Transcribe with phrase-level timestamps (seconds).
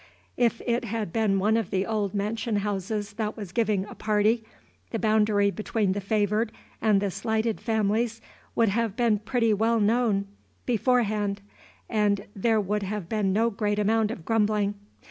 [0.35, 4.43] If it had been one of the old mansion houses that was giving a party,
[4.89, 8.19] the boundary between the favored and the slighted families
[8.55, 10.23] would have been known pretty well
[10.65, 11.41] beforehand,
[11.87, 14.73] and there would have been no great amount of grumbling.